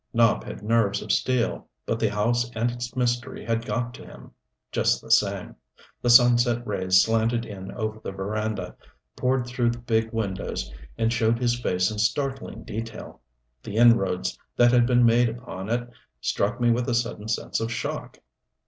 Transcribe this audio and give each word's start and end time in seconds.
Nopp 0.15 0.43
had 0.45 0.63
nerves 0.63 1.03
of 1.03 1.11
steel; 1.11 1.67
but 1.85 1.99
the 1.99 2.07
house 2.09 2.49
and 2.55 2.71
its 2.71 2.95
mystery 2.95 3.45
had 3.45 3.67
got 3.67 3.93
to 3.93 4.03
him, 4.03 4.31
just 4.71 4.99
the 4.99 5.11
same. 5.11 5.55
The 6.01 6.09
sunset 6.09 6.65
rays 6.65 7.03
slanted 7.03 7.45
in 7.45 7.71
over 7.73 7.99
the 7.99 8.11
veranda, 8.11 8.75
poured 9.15 9.45
through 9.45 9.69
the 9.69 9.77
big 9.77 10.11
windows, 10.11 10.73
and 10.97 11.13
showed 11.13 11.37
his 11.37 11.59
face 11.59 11.91
in 11.91 11.99
startling 11.99 12.63
detail. 12.63 13.21
The 13.61 13.75
inroads 13.77 14.35
that 14.55 14.71
had 14.71 14.87
been 14.87 15.05
made 15.05 15.29
upon 15.29 15.69
it 15.69 15.87
struck 16.19 16.59
me 16.59 16.71
with 16.71 16.89
a 16.89 16.95
sudden 16.95 17.27
sense 17.27 17.59
of 17.59 17.71
shock. 17.71 18.17